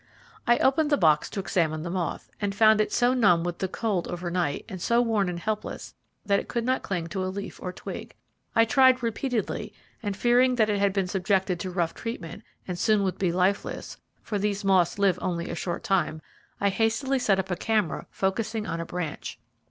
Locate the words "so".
2.91-3.13, 4.81-4.99